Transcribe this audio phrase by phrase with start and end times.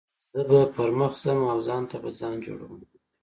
[0.37, 2.73] زه به پر مخ ځم او ځان ته به ځای جوړوم.